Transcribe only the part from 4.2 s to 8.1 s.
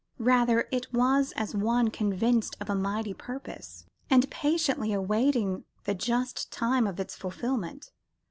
patiently awaiting the just time of its fulfilment.